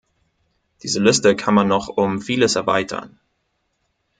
Diese 0.81 0.99
Liste 0.99 1.35
kann 1.35 1.53
man 1.53 1.67
noch 1.67 1.87
um 1.87 2.23
vieles 2.23 2.55
erweitern. 2.55 3.19